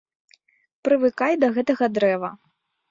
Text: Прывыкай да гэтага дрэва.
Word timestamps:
Прывыкай 0.89 1.33
да 1.45 1.51
гэтага 1.59 1.85
дрэва. 2.01 2.29